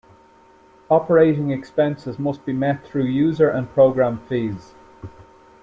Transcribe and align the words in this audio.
Operating 0.89 1.51
expenses 1.51 2.17
must 2.17 2.43
be 2.43 2.53
met 2.53 2.83
through 2.83 3.03
user 3.05 3.51
and 3.51 3.71
program 3.71 4.17
fees. 4.17 4.73